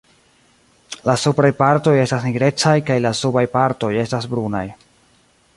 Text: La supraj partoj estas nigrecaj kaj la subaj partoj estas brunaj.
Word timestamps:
La 1.09 1.13
supraj 1.23 1.51
partoj 1.59 1.93
estas 2.05 2.25
nigrecaj 2.29 2.75
kaj 2.89 2.99
la 3.09 3.15
subaj 3.23 3.47
partoj 3.59 3.95
estas 4.07 4.31
brunaj. 4.33 4.67